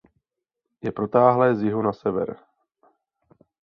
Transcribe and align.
Je 0.81 0.91
protáhlé 0.91 1.55
z 1.55 1.63
jihu 1.63 1.81
na 1.81 1.93
sever. 1.93 2.37